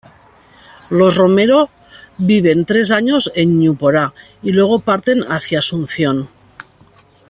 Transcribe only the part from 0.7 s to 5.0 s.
Los Romero viven tres años en Ñu-Porá y luego